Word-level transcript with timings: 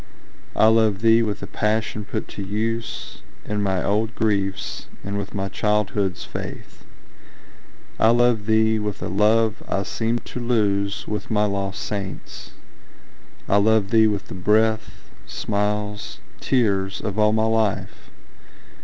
I 0.55 0.65
love 0.65 1.01
thee 1.03 1.21
with 1.21 1.41
the 1.41 1.45
passion 1.45 2.05
put 2.05 2.27
to 2.29 2.41
use 2.41 3.21
In 3.45 3.61
my 3.61 3.83
old 3.83 4.15
griefs, 4.15 4.87
and 5.03 5.15
with 5.15 5.35
my 5.35 5.47
childhood's 5.47 6.23
faith. 6.23 6.83
I 7.99 8.09
love 8.09 8.47
thee 8.47 8.79
with 8.79 9.03
a 9.03 9.07
love 9.07 9.61
I 9.69 9.83
seemed 9.83 10.25
to 10.25 10.39
lose 10.39 11.07
With 11.07 11.29
my 11.29 11.45
lost 11.45 11.83
saints,—I 11.83 13.57
love 13.57 13.91
thee 13.91 14.07
with 14.07 14.27
the 14.27 14.33
breath, 14.33 15.11
Smiles, 15.27 16.19
tears, 16.39 17.01
of 17.01 17.19
all 17.19 17.31
my 17.31 17.45
life! 17.45 18.09